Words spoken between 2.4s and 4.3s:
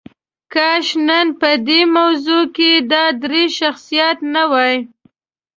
کې دا درې شخصیات